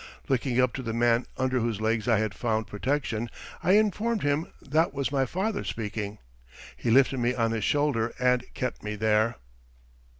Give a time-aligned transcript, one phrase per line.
[0.27, 3.29] Looking up to the man under whose legs I had found protection
[3.61, 6.17] I informed him that was my father speaking.
[6.75, 9.35] He lifted me on his shoulder and kept me there.